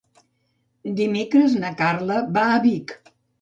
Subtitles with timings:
[0.99, 2.97] Dimecres na Carla va a Vic.